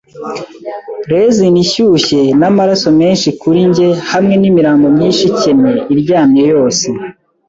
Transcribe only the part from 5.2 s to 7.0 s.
ikennye iryamye yose